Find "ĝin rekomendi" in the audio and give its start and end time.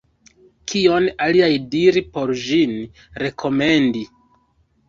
2.47-4.03